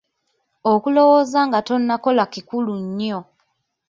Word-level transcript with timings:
Okulowooza 0.71 1.39
nga 1.47 1.59
tonnakola 1.67 2.23
kikulu 2.33 2.73
nnyo. 2.83 3.19